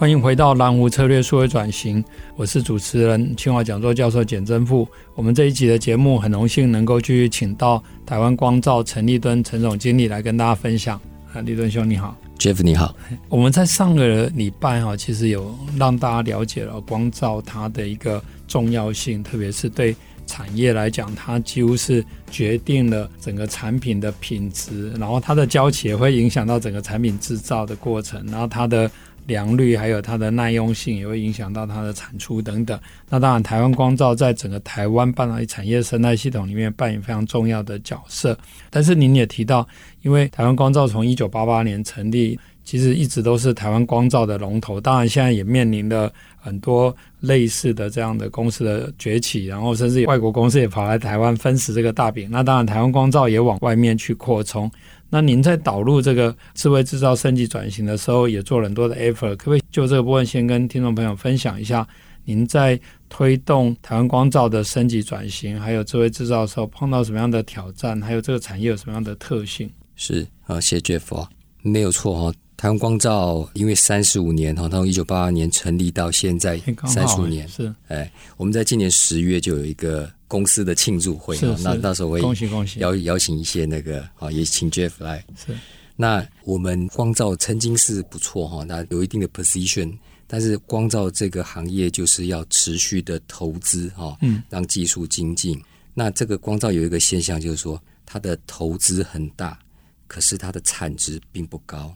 [0.00, 2.02] 欢迎回到蓝湖策略数位转型，
[2.34, 4.88] 我是主持人清华讲座教授简真富。
[5.14, 10.98] 我们这一集的节目很荣幸能够继续请到台湾光照陈立敦陈总经理来跟大家分享。
[11.34, 12.96] 啊，立敦兄你好，Jeff 你好。
[13.28, 19.94] 我们在上个礼拜哈，其实有让大家了解了光照它的一个重要性，特别是对
[20.26, 28.90] 产业来讲，它几乎是决定了整个产品的品质，然后它的交期也会影响到整个产品制造的过程，然后它的。
[29.26, 32.78] 良率还有它的耐用性也会影响到它的产出等等。
[33.08, 38.36] 那当然，台湾光罩在整个台湾半导体产业生态系统里面扮演非常重要的角色。
[38.70, 39.66] 但是您也提到，
[40.02, 44.80] 因为台湾光罩从一九八八年成立，其实一直都是台湾光罩的龙头。
[44.80, 52.28] 当然，现在也面临了很多类似的这样的公司的崛起，然后甚至外国公司也跑来台湾分食这个大饼。
[52.30, 54.70] 那当然，台湾光罩也往外面去扩充。
[55.10, 61.86] 那您在导入这个智慧制造升级转型的时候，也做了很多的 effort，可不可以就这个部分先跟听众朋友分享一下？
[62.24, 68.00] 您在推动台湾光照的升级转型，还有智慧制造的时候，碰到什么样的挑战？
[68.00, 69.68] 还有这个产业有什么样的特性？
[69.96, 71.28] 是啊，谢谢 Jeff 啊，
[71.62, 72.38] 没有错哈。
[72.60, 80.10] 台湾光照因为三十五年哈，从一九八八年成立到现在三十五年，是哎，我们在今年十月就有一个。
[80.28, 85.24] 公司的庆祝会，那到时候会邀恭喜恭喜邀邀请一些那个啊，也请 Jeff 来。
[85.36, 85.52] 是，
[85.96, 89.92] 那我们光照曾经是不错哈，那有一定的 position，
[90.28, 95.60] 但是光照这个行业就是要持续的投资哈，嗯，让技术精进。
[95.94, 99.58] 那这个光照有一个现象，就是说它的投资很大，
[100.06, 101.94] 可是它的产值并不高哦，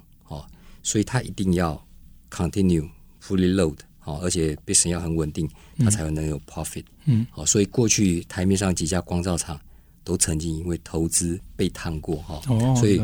[0.84, 1.84] 所以它一定要
[2.30, 2.88] continue
[3.20, 3.78] fully load。
[3.98, 6.84] 好，而且 business 要很稳定，它才能有 profit。
[7.06, 9.58] 嗯，好，所以过去台面上几家光照厂
[10.04, 12.40] 都曾经因为投资被烫过哈。
[12.48, 13.00] 哦，所以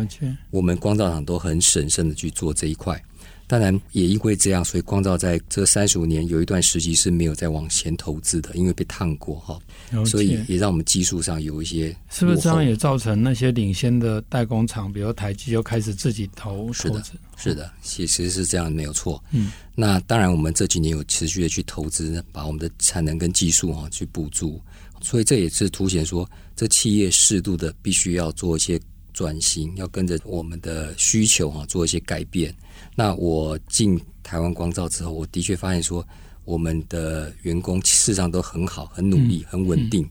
[0.51, 3.03] 我们光照厂都很审慎的去做这一块。
[3.51, 9.59] 当然，也因为这样，所以光照在这三十五年有一段时期是没有再往前投资的，因为被烫过哈，
[10.07, 11.93] 所以也让我们技术上有一些。
[12.11, 17.03] 是不是这样也造成那些领先的代工厂，比如台积，就开始自己投是的，
[17.37, 19.21] 是的，其实是这样，没有错。
[19.33, 24.61] 嗯，那当然，我们这几年有持续的去投资，把我们的产能跟技术哈去补足，
[25.03, 28.81] 所以这也是凸显说，这企业适度的必须要做一些
[29.13, 32.55] 转型，要跟着我们的需求哈做一些改变。
[33.03, 36.07] 那我进台湾光照之后，我的确发现说，
[36.45, 40.07] 我们的员工事实上都很好，很努力，很稳定。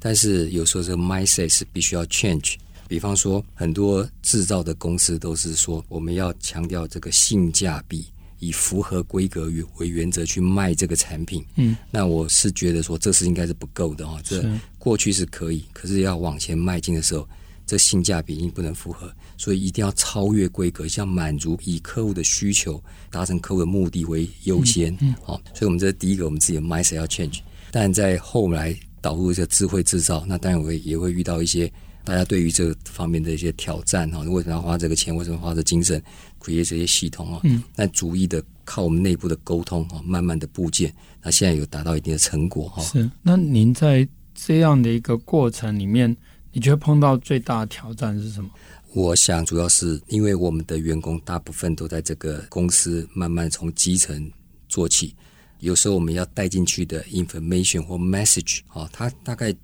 [0.00, 2.56] 但是有时候这个 mindset 是必须要 change。
[2.88, 8.06] 比方说，很多制造的公司都是说，我们要强调这个性价比，
[8.40, 11.44] 以符合规格为原则去卖这个产品。
[11.54, 14.20] 嗯，那我是觉得说，这是应该是不够的哦。
[14.24, 14.44] 这
[14.80, 17.24] 过去是可以，可是要往前迈进的时候。
[17.66, 24.96] 这性价比一定不能符合，所以一定要超越规格，像满足以客户的需求，达成客户的目的为优先。
[25.00, 27.40] 嗯，好、嗯哦，所以我们这是第一个，我们自己的 mindset 要 change。
[27.70, 31.72] 但在后来导入一个智慧制造，那当然会也会遇到一些
[32.04, 34.18] 大家对于这方面的一些挑战哈。
[34.20, 35.14] 为什么要花这个钱？
[35.16, 36.02] 为什么花这精神
[36.40, 37.40] create 这些系统啊？
[37.44, 42.82] 嗯，那逐一的靠我们内部的沟通啊，慢慢的部件，那现在有达到一定的成果哈。
[42.82, 46.14] 是，那您在这样的一个过程里面。
[46.52, 48.50] 你觉得碰到最大的挑战是什么？
[48.92, 54.30] 我想主要是因为我们的员工大部分都在这个公司慢慢从基层
[54.68, 55.14] 做起，
[55.60, 59.54] 有时候我们要带进去的 information 或 message 啊，他大概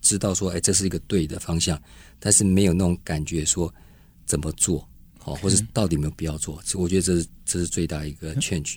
[0.00, 1.80] 知道说，哎，这是一个对的方向，
[2.18, 3.72] 但是没有那种感觉说
[4.26, 4.84] 怎么做，
[5.20, 6.60] 好，或者到底有没有必要做。
[6.74, 8.74] 我觉得这是这是最大一个 change。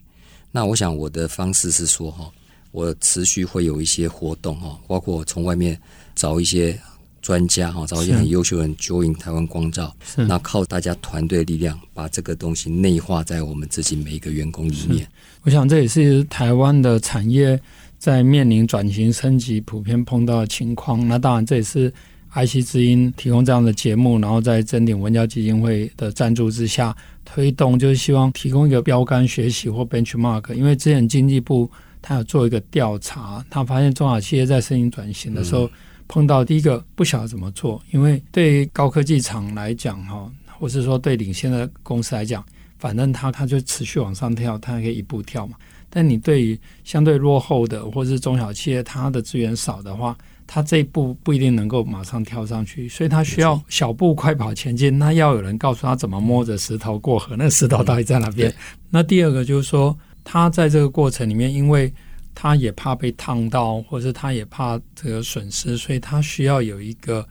[0.51, 2.31] 那我想我的方式是说，哈，
[2.69, 5.81] 我持续会有一些活动，哈，包括从外面
[6.13, 6.79] 找一些。
[7.25, 15.07] 专家哈，找一些很优秀的人 join 台湾光照，那靠大家团队力量，把这个东西内化在我们自己每一个员工里面。
[15.41, 17.59] 我想这也是台湾的产业
[17.97, 21.07] 在面临转型升级普遍碰到的情况。
[21.07, 21.91] 那当然这也是
[22.35, 30.53] IC 之音提供这样的节目，然后在真鼎文教基金会的赞助之下推动，就是希望提供一个标杆学习或 benchmark。
[30.53, 31.67] 因为之前经济部
[32.05, 35.65] 他有做一个调查，他发现中小企业在申请转型的时候。
[35.65, 35.71] 嗯
[36.07, 42.45] 碰到第一个不晓得怎么做，因为对高科技厂来讲，哈，或是说对领先的公司来讲，
[42.77, 45.57] 反正它它就持续往上跳，它可以一步跳嘛。
[45.89, 50.15] 但你对于相对落后的或是中小企业，它的资源少的话，
[50.45, 54.95] 它这一步不一定能够马上跳上去，所以它需要小步快跑前进。
[54.95, 58.47] 那要有人告诉他怎么摸着石头过河，那石头到底在哪边？
[58.51, 58.55] 嗯、
[58.91, 61.93] 那第二个就是说，他在这个过程里面，因为
[62.33, 67.25] 他也怕被烫到，或是他也怕这个损失，所以他需要有一个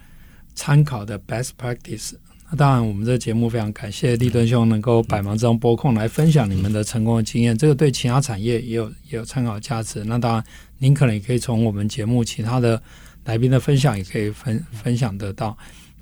[0.54, 2.12] 参考的 best practice。
[2.48, 10.04] 那当然，我们这节目非常感谢立顿兄能够百忙之中拨空来分享你们的成功的经验，这个对其他产业也有也有参考价值。
[10.04, 10.44] 那当然，
[10.78, 12.80] 您可能也可以从我们节目其他的
[13.24, 15.56] 来宾的分享也可以分分享得到。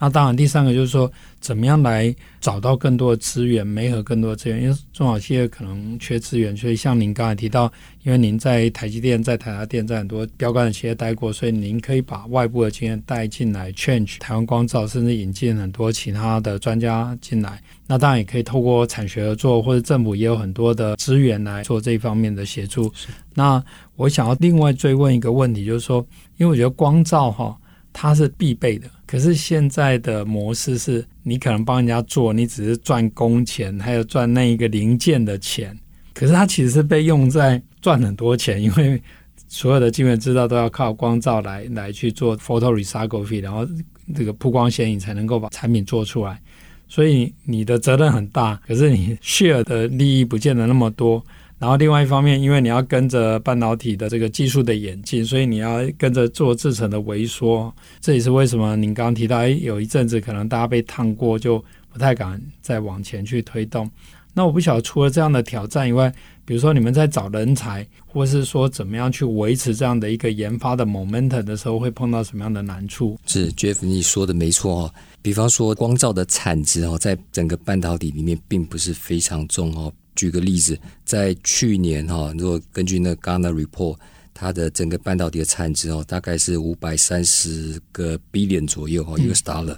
[0.04, 1.08] 那当然，第三个就是说，
[1.38, 7.72] 怎么样来找到更多的资源，媒合更多的资源，因为中小企业可能缺资源，所以像您刚才提到，
[8.02, 17.62] 因为您在台积电、在台达电、在很多标杆的企业待过，所以您可以把外部的经验带进来，Change 台湾光照，甚至引进很多其他的专家进来。
[17.87, 22.93] 那当然也可以透过产学合作，或者政府也有很多的资源来做这一方面的协助。
[23.34, 23.62] 那
[23.94, 26.04] 我想要另外追问一个问题，就是说，
[26.38, 27.56] 因为我觉得光照哈，
[27.92, 28.88] 它是必备的。
[29.06, 35.78] 可是现在的模式是，你可能帮人家做，你只是赚工钱，还有赚那一个零件的钱。
[36.14, 39.02] 可是它其实是被用在赚很多钱，因为
[39.48, 43.66] 所有的晶圆制造都要靠光照来来去做 photo lithography，然后
[44.14, 46.40] 这个曝光显影才能够把产品做出来。
[46.88, 51.24] 所以你的责任很大，可是你 share 的利益不见得那么多。
[51.62, 57.73] 然后另外一方面，因为你要跟着半导体的这个技术的演进，所以你要跟着做制程的微缩。
[58.00, 63.88] 这也是为什么您刚刚提到，哎，有一阵子可能大家被烫过，就不太敢再往前去推动。
[64.35, 66.12] 那我不晓得，除了这样的挑战以外，
[66.44, 73.17] 比如说你们在找人才，或是说怎么样去维持这样的一个研发的 momentum 的时候，会碰到什么样的难处？
[73.25, 74.94] 是 Jeff，你说的没错哦。
[75.23, 79.93] 比方说光照的产值哦，在整个半导体里面并不是非常重哦。
[80.14, 83.97] 举个例子，在去年哈，如果根据那 Gartner report，
[84.35, 89.76] 它的整个半导体的产值哦，大概是五百三十个 billion 左右哈，US dollar。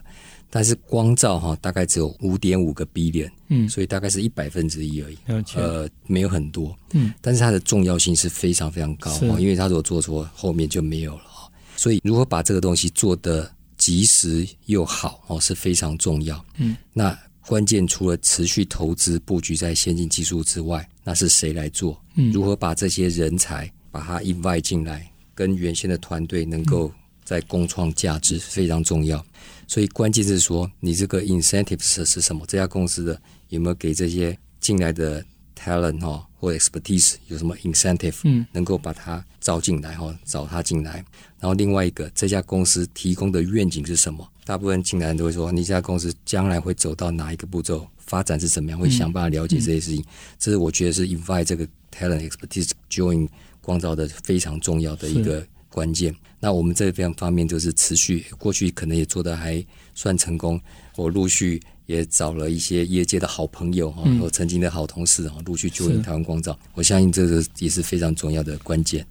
[0.50, 5.18] 但是光照哈，大概只有五点五个 billion，嗯，所以大概是一百分之一而已，
[5.56, 11.50] 呃，没有很多，嗯，但是它的重要性是非常非常高哈，因为它如果做错，后面就没有了哈。
[11.76, 17.18] 所以如何把这个东西做得及时又好哦，是非常重要，嗯，那。
[17.46, 22.00] 关键除了持续投资布局在先进技术之外，那是谁来做？
[22.14, 26.90] 嗯，如何把这些人才把它 invite 进来，跟原先的团队能够
[27.24, 29.24] 在共创价值非常重要。
[29.66, 32.44] 所以关键是说，你这个 incentives 是什么？
[32.46, 35.24] 这家公司的有没有给这些进来的
[35.58, 38.20] talent 哈或 expertise 有什么 incentive？
[38.24, 41.02] 嗯，能够把它招进来哈，找他进来。
[41.40, 44.28] 然后另外一个，这家公司提供的愿景是什么？
[44.44, 50.02] 大部分进来人都会说，你这家公司将来会走到哪一个步骤，发展是怎么样，会想办法了解这些事情。
[50.02, 53.26] 嗯嗯、这是我觉得是 invite 这个 talent expertise join
[53.62, 56.14] 光照的非常重要的一个关键。
[56.40, 59.64] 那我们这边方面就是持续，过去可能也做的还
[59.94, 60.60] 算成功。
[60.96, 66.58] 我陆续也找了一些业界的好朋友哈，我曾经的好同事哈，陆续 join 台湾光照。
[66.74, 69.06] 我相信这个也是非常重要的关键。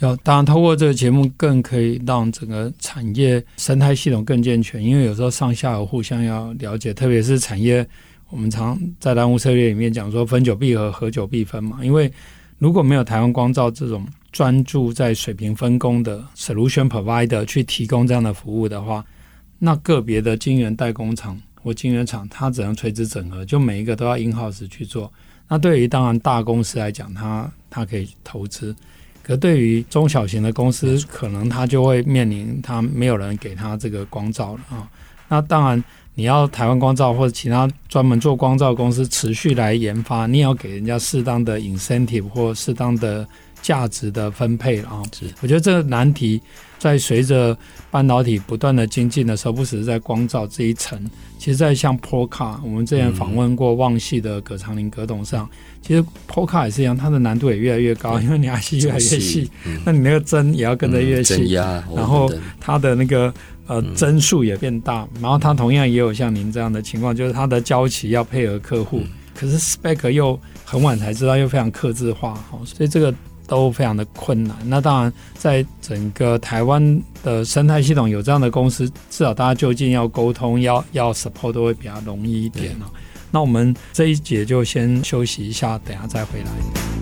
[0.00, 4.82] 要当然，透过这个节目，更可以让整个产业生态系统更健全。
[4.82, 7.86] 因为有时候上下游互相要了解，特别是产业，
[8.28, 11.82] 我们常在蓝湖策略里面讲说，分久必合，合久必分嘛。
[11.82, 12.12] 因为
[12.58, 19.02] 如果没有台湾光照这种专注在水平分工的 solution provider 去提供这样的服务的话，
[19.58, 25.12] 那个别的晶圆代工厂或晶圆厂，它只能垂直整合，就每一个都要 in house 去做。
[25.48, 28.72] 那对于当然大公司来讲，它它可以投资。
[29.20, 34.88] 可对于中小型的公司，可能它就会面临它没有人给它这个光照了啊。
[35.26, 35.82] 那当然，
[36.14, 43.26] 你要台湾光照或者其他专门做光照公司持续来研发，你也要给人家适当的 incentive 或适当的
[43.60, 45.02] 价值的分配啊。
[45.12, 46.40] 是，我觉得这个难题
[46.78, 47.56] 在随着
[47.90, 50.98] 半导体不断的精进的时候，不只是在光照这一层，
[51.38, 55.48] 其实在像 Card，我们之前访问过旺系的葛长林葛董事长。
[55.82, 62.28] 其实 Card 也是一样，它的难度也越来越高，因为你 IC 越来越细，嗯、那你那个针也要跟着越细，嗯、然后
[62.60, 63.32] 它的那个
[63.68, 73.14] 呃针数也变大，然后它同样也有像您这样的情况，就是它的交期要配合客户，嗯、可是 Spec 又很晚才知道，又非常克制化，所以这个
[73.46, 74.56] 都非常的困难。
[74.64, 82.86] 那当然，在整个台湾的生态系统有这样的公司，至少大家就近要沟通，要要 support 都会比较容易一点哦。
[83.30, 86.95] 那我们这一节就先休息一下，等下再回来。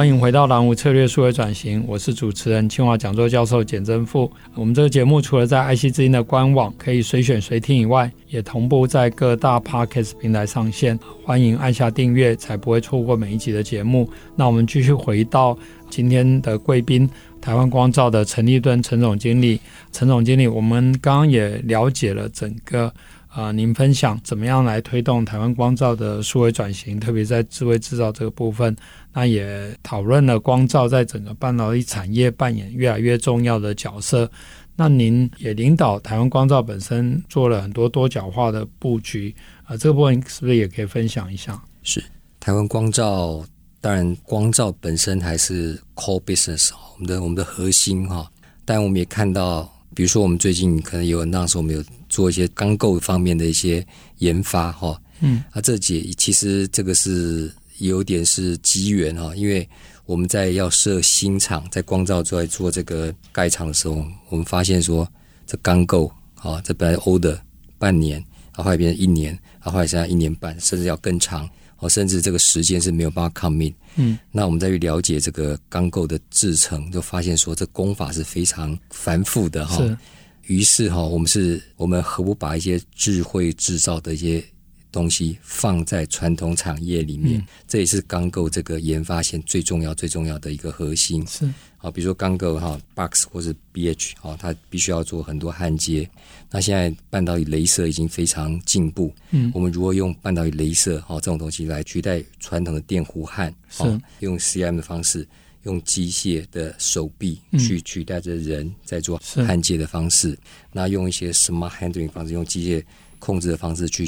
[0.00, 4.32] 欢迎回到蓝湖策略数位转型，我是主持人清华讲座教授简正富。
[4.54, 10.98] 我们这个节目除了在爱惜之音的官网可以随选随听以外，也同步在各大 Podcast 平台上线。
[11.22, 14.08] 欢迎按下订阅，才不会错过每一集的节目。
[14.34, 15.54] 那我们继续回到
[15.90, 17.06] 今天的贵宾，
[17.38, 19.60] 台湾光照的陈立敦陈总经理。
[19.92, 22.90] 陈总经理，我们刚刚也了解了整个。
[23.32, 28.76] 啊、您分享怎么样来推动台湾光照的数位转型，特别在智慧制造这个部分，
[29.12, 34.28] 那也讨论了光照在整个半导体产业扮演越来越重要的角色。
[34.74, 39.32] 那您也领导台湾光照本身做了很多多角化的布局
[39.62, 41.62] 啊、这个部分是不是也可以分享一下？
[41.84, 42.02] 是
[42.40, 43.44] 台湾光照，
[43.80, 48.28] 当然光照本身还是 core business，我们的我们的核心哈，
[48.64, 49.72] 但我们也看到。
[50.00, 53.86] 比如说，我们最近可能有那时候我们有做一些钢构方面的一些
[54.20, 59.68] 研发，哈，嗯，啊，这节其实这个是有点是机缘哈，因为
[60.06, 65.06] 我们在要设新厂，在光照在做这个盖厂的时候，我们发现说
[65.46, 67.38] 这钢构啊，这本来 order
[67.76, 68.16] 半年，
[68.54, 71.46] 然后后来变成一年，然后后来现在一年半，甚至要更长。
[71.80, 73.74] 哦，甚至这个时间是没有办法 commit。
[73.96, 79.76] 嗯，那我们再去了解这个钢构的制成，就发现说这工法是非常繁复的哈。
[79.78, 79.98] 是。
[80.46, 84.42] 于是哈，我们是，我们何不把一些智慧制造的一些
[84.92, 87.40] 东西放在传统产业里面？
[87.40, 91.26] 嗯，这也是钢构这个研发线最重要、最重要的一个核心。
[91.26, 91.48] 是。
[91.82, 96.06] 好，比如说钢构哈，box 或是 BH，好，它必须要做很多焊接。
[96.50, 103.82] 那现在半导体镭射已经非常进步，嗯，我们如何用半导体镭射，哈，这种东西来取代传统的电弧焊，是
[104.18, 105.26] 用 CM 的方式，
[105.62, 109.16] 用机械的手臂去取代着人在做
[109.46, 110.38] 焊接的方式，
[110.72, 112.84] 那用一些 smart handling 方式，用机械
[113.18, 114.06] 控制的方式去。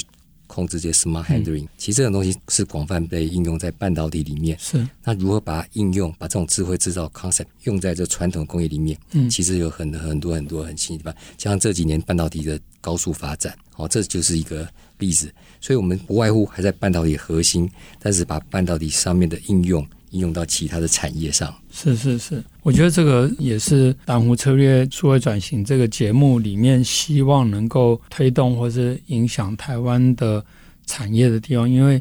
[0.53, 4.55] 控制这些 smart handling，、嗯、其实这种东西是广泛被应用在半导体里面。
[4.59, 8.99] 是，那如何把它应用，把这种智慧制造 concept 用在这传统工业里面？
[9.13, 11.15] 嗯，其实有很很多很多很新的地方。
[11.39, 14.69] 像这几年半导体的高速发展，哦，这就是一个
[14.99, 15.33] 例子。
[15.59, 21.53] 所以，我们不外乎还在半导体核心，但是把半导体上面的应用应用到其他的产业上。
[21.71, 30.43] 是是是，我觉得这个也是蓝湖策略数位转型这个节目里面希望能够推动或是影响台湾的
[30.87, 31.99] 产业的地方，因为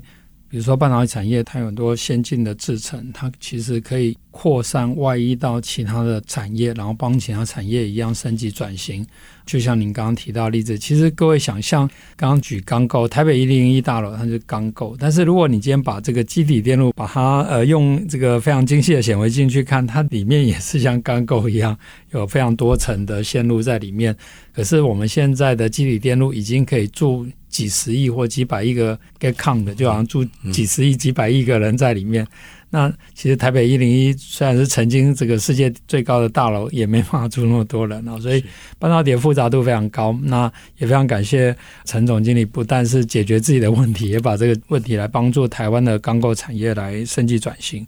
[0.48, 9.06] 比如说半导体产业，它有很多先进的制程，它其实可以扩散外溢到其他的产业，然后帮其他产业一样升级转型。
[9.46, 11.86] 就像您刚刚提到的例子，其实各位想象，
[12.16, 21.78] 刚刚举钢构，台北一零一大楼它是钢构，但是如果你今天把这个基底电路，把它呃用这个非常精细的显微镜去看，它里面也是像钢构一样，
[22.12, 24.16] 有非常多层的线路在里面。
[24.54, 30.24] 可是我们现在的基底电路已经可以住几十亿或几百亿个 get count 的，就好像住
[30.54, 32.26] 几十亿、几百亿个人在里面。
[32.74, 38.44] 那其实台北一零一虽然是曾经这个世界最高的大楼，也没办法住那么多人啊，所以
[38.80, 40.18] 半导体的复杂度非常高。
[40.24, 47.86] 那也非常感谢陈总经理，不但是解决自己的问题，也把这个问题来帮助台湾的钢构产业来升级转型。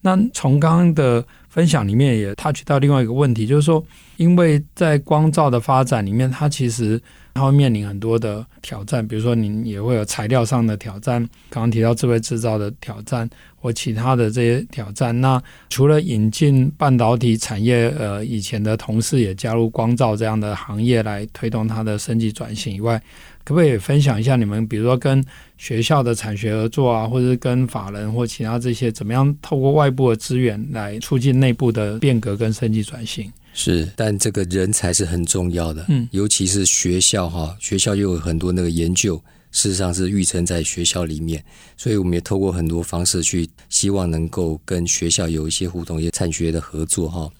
[0.00, 3.82] 那从刚刚的分享里面也 touch 到另外一个问题，就是说，
[4.16, 7.00] 因为在光照的发展里面，它其实
[7.34, 13.28] 它会面临很多的挑战，比如说您也会有材料上的挑战，刚刚提到智慧制造的挑战。
[13.56, 23.02] 或其他的这些挑战，那除了引进半导体产业，呃，以前的同事也加入光照这样的行业来推动它的升级转型以外，
[23.42, 25.24] 可不可以分享一下你们，比如说跟
[25.56, 33.32] 学校的产学合作啊，或者是跟法人或其他这些，怎么样透过外部的资源来促进内部的变革跟升级转型？
[33.54, 39.18] 是，但这个人才是很重要的，嗯，尤其是学校哈，学校又有很多那个研究。
[39.52, 41.40] 事实上是育成在学校里面，
[41.76, 47.30] 所以我们也透过很多方式去希望能够跟学校有一些互动、一些产学的合作哈。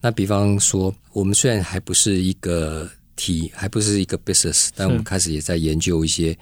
[0.00, 6.34] 那比方说，我们虽然还不是一个体，还不是一个 business，但我们开始也在研究一些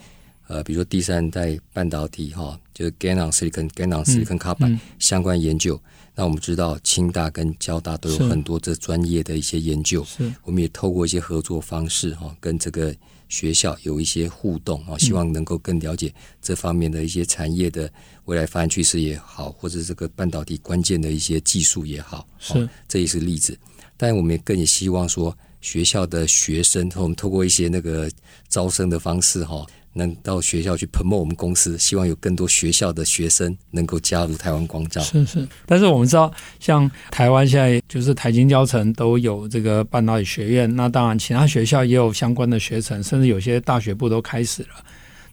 [0.47, 5.81] 呃，比如说第三代半导体哈，就是 GaN on Silicon、GaN on Silicon Carbide 相关研究。
[6.15, 12.95] 那我们知道清大跟交大都有很多这专业的一些研究，是我们也透过一些合作方式哈，跟这个。
[13.29, 17.93] 学校有一些互动啊，希望能够更了解这方面的一些产业的
[18.27, 23.59] 未来发展趋势也好，或者这个半导体关键的一些技术也好，是这也是例子。
[23.97, 28.09] 但我们也更也希望说，学校的学生，我们透过一些那个
[28.49, 29.67] 招生的方式哈。
[29.97, 35.01] 能到学校去 promote 我们公司，希望有更多学校的学生能够加入台湾光照。
[35.01, 44.69] 是是，但是我们知道，像台湾现在就是台金教城都有这个半导体学院，那当然其他学校也有相关的学程，甚至有些大学部都开始了。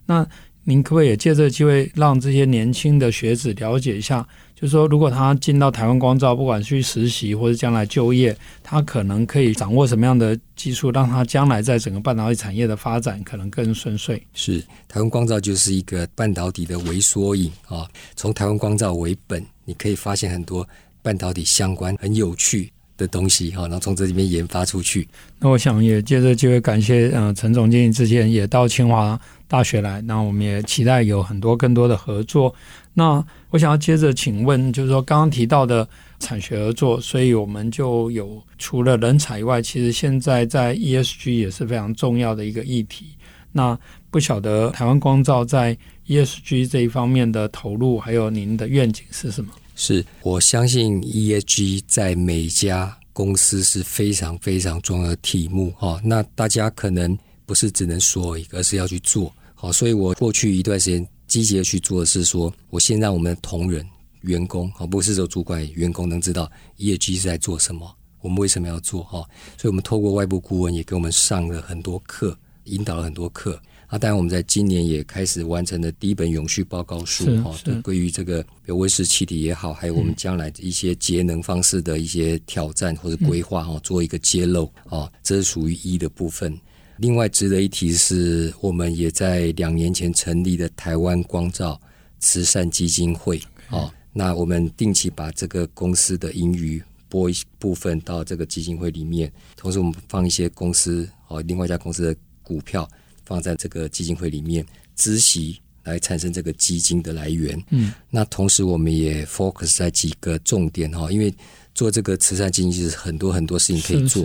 [0.05, 0.25] 那
[0.63, 4.25] 您可不可以也借这个机会，让这些年轻的学子了解一下？
[4.63, 14.25] 就是说，如果他进到台湾光照，不管去实习或者将来就业，他可能可以掌握什么样的技术，让他将来在整个半导体产业的发展可能更顺遂。
[14.34, 20.65] 是台湾光照就是一个半导体的微缩影啊，从台湾光照为本，你可以发现很多
[21.01, 22.72] 半导体相关很有趣
[23.03, 25.05] 的东西哈，然后从这里面研发出去。
[25.39, 32.53] 那我想也借这机会感谢嗯陈总经理之前也到清华大学来，那我们也期待有很多更多的合作。
[32.93, 35.86] 那我想要接着请问，就是说刚刚提到的
[36.19, 43.07] 产学合作，所以我们就有除了人才以外，其实现在在 ESG 也是非常重要的一个议题。
[43.51, 43.77] 那
[44.10, 49.51] 不晓得台湾光照在 ESG 这一方面的投入，还有您的愿景是什么？
[49.75, 56.01] 是我相信 ESG 在每家公司是非常非常重要的题目哈。
[56.03, 59.72] 那大家可能不是只能说一个，而是要去做好。
[59.72, 61.08] 所以我过去一段时间。
[61.25, 63.84] 积极的去做的是说，我先让我们的同仁、
[64.22, 69.27] 员工，好，不是说主管、员工能知道 ESG 是在做什么，我们为什么要做哈？
[69.58, 73.60] 所以，我们透过外部顾问也给我们上了很多课，引导了很多课。
[73.93, 86.59] 啊，当然，我们在今年也开始完成了第一本永续报告书，哈，对，关于这个比如温室气体也好，还有我们将来一些节能方式的一些挑战或者规划，哈，做一个揭露，啊，这是属于一的部分。
[86.97, 91.79] 另外值得一提是，我们也在两年前成立的台湾光照
[92.19, 93.39] 慈善基金会。
[93.69, 102.89] 哦，那我们定期把这个公司的盈余拨一部分到这个基金会里面，同时我们放一些公司哦，另外一家公司的股票
[103.25, 104.65] 放在这个基金会里面，
[104.98, 107.62] 孳息来产生这个基金的来源。
[107.70, 111.34] 嗯，那同时我们也 focus 在几个重点哈，因为。
[111.75, 114.24] 做这个慈善基金其实很多很多事情可以做，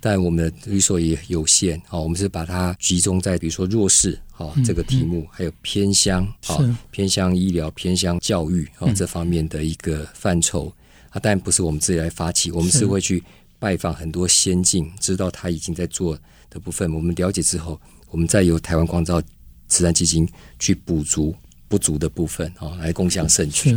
[0.00, 1.76] 但我们的预算也有限。
[1.88, 10.72] 啊，我们是把它集中在比如说弱势，好这个题目，嗯嗯、还有偏乡，哈偏乡医疗、偏乡教育，好这方面的一个范畴。
[11.10, 13.20] 啊，当然不是我们自己来发起，我们是会去
[13.58, 16.16] 拜访很多先进，知道他已经在做
[16.48, 17.80] 的部分，我们了解之后，
[18.14, 19.20] 我们再由台湾光照
[19.66, 20.24] 慈善基金
[20.60, 21.34] 去补足。
[21.66, 23.70] 不足的部分，啊，来共享盛举。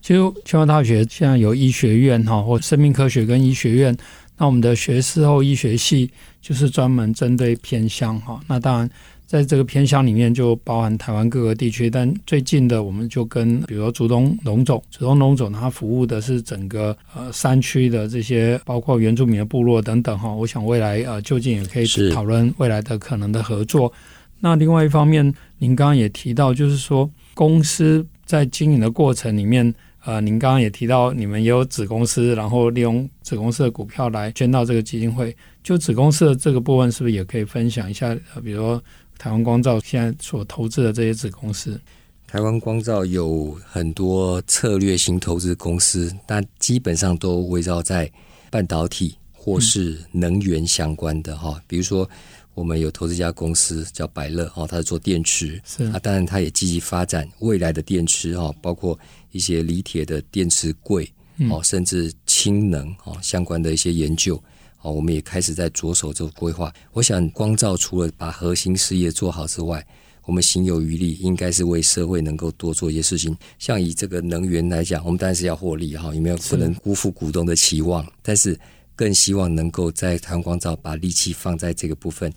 [0.00, 3.96] 其实清华大学现在有医学院，哈，或生命科学跟医学院。
[4.36, 6.08] 那我们的学士后医学系
[6.40, 8.40] 就是专门针对偏乡，哈。
[8.46, 8.90] 那当然，
[9.30, 20.34] 在这个偏乡里面就包含台湾各个地区，但最近的我们就跟，比如说竹东龙总，竹东龙总，它服务的是整个呃山区的这些，包括原住民的部落等等，哈。
[20.34, 23.92] 我想未来呃，就近也可以讨论未来的可能的合作。
[24.40, 27.08] 那另外一方面，您刚刚也提到，就是说。
[27.32, 29.72] 公司在经营的过程里面，
[30.04, 35.36] 呃，您刚刚也提到，你们也有子公司，然后利用子公司的股票来捐到这个基金会。
[35.62, 38.08] 就子公司的这个部分，是不是也可以分享一下？
[38.34, 38.82] 呃，比如说
[39.18, 41.78] 台湾光照现在所投资的这些子公司。
[42.26, 48.10] 台湾光照有很多策略型投资公司，但基本上都围绕在
[48.50, 52.08] 半导体或是能源相关的哈，嗯、比如说。
[52.54, 58.98] 我们有投资一家公司叫百乐哦，它是做电池，是啊，当然它也积极发展未来的电池哈，包括
[59.30, 61.10] 一些锂铁的电池柜
[61.50, 64.36] 哦，甚至氢能哦相关的一些研究
[64.82, 66.72] 哦，我们也开始在着手做规划。
[66.92, 69.86] 我想光照除了把核心事业做好之外，
[70.24, 73.36] 我们行有余力，应该是为社会能够多做一些事情。
[73.58, 78.06] 像以这个能源来讲，我们当然是要获利哈，有没有不能辜负股东的期望？
[78.22, 78.58] 但是。
[78.96, 82.30] 更希望能够在台湾光照把力气放在这个部分，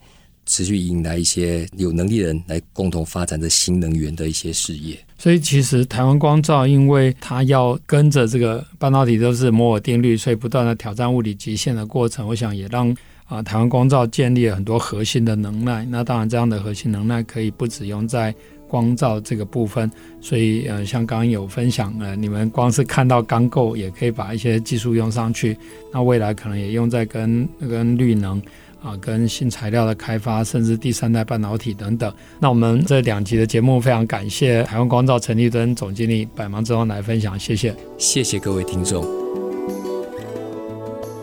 [0.45, 4.97] 持续引来一些有能力的人来共同发展这新能源的一些事业。
[5.17, 12.93] 所以，其实台湾光照，因为它要跟着这个半导体都是摩尔定律，所以不断的挑战物理极限的过程，我想也让
[13.25, 15.85] 啊台湾光照建立了很多核心的能耐。
[15.89, 18.35] 那当然，这样的核心能耐可以不只用在
[18.67, 25.55] 光照这个部分，所以呃，像刚刚有分享呃，你们光是看到钢构，也可以把一些技术用上去。
[25.93, 28.41] 那未来可能也用在跟跟绿能
[28.83, 32.13] 啊，跟新材料的开发，甚至第三代半导体等等。
[32.37, 39.05] 那我们这两集的节目非常感谢台湾光照陈立敦总经理百忙之中来分享，谢谢，谢谢各位听众。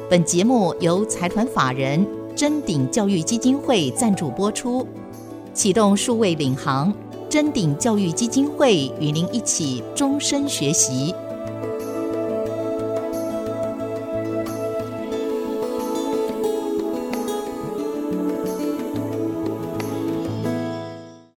[0.08, 4.88] 本节目由财团法人臻鼎教育基金会赞助播出，
[5.52, 6.92] 启动数位领航。
[7.28, 11.14] 臻鼎教育基金会与您一起终身学习。